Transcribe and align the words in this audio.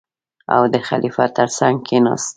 او 0.55 0.61
د 0.73 0.75
خلیفه 0.87 1.25
تر 1.37 1.47
څنګ 1.57 1.75
کېناست. 1.87 2.29